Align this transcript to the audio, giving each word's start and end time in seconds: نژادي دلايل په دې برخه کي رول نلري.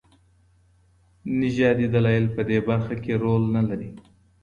نژادي 1.39 1.87
دلايل 1.93 2.25
په 2.35 2.41
دې 2.49 2.59
برخه 2.69 2.93
کي 3.03 3.13
رول 3.23 3.43
نلري. 3.55 3.89